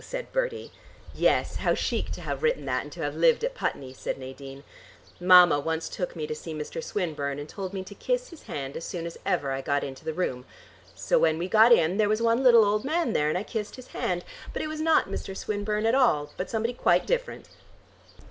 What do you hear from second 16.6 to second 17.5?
quite different."